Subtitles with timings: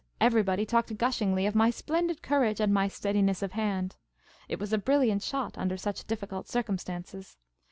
[0.19, 3.97] Everybody talked gushingly of my splendid courage and my steadiness of hand.
[4.49, 7.37] It was a brilliant shot, under such difficult circumstances.